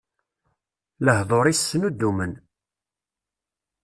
Lehduṛ-is 1.05 1.61
snuddumen. 1.71 2.33